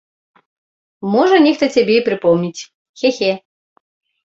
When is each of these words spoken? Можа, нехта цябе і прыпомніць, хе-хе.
Можа, 1.15 1.35
нехта 1.49 1.65
цябе 1.77 1.95
і 1.99 2.05
прыпомніць, 2.09 2.67
хе-хе. 3.05 3.31